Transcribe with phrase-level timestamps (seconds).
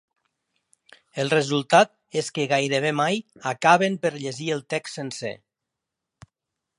[1.23, 1.91] El resultat
[2.21, 3.21] és que gairebé mai
[3.53, 5.35] acaben per llegir el text sencer.